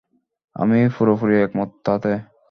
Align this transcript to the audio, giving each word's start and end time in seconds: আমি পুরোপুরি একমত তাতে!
আমি 0.55 0.79
পুরোপুরি 0.95 1.35
একমত 1.45 1.69
তাতে! 1.85 2.11